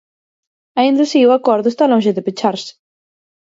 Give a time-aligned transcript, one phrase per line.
[0.79, 2.71] Aínda así, o acordo está lonxe de pecharse.